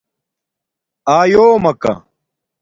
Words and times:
آیݸمکہ 1.17 1.93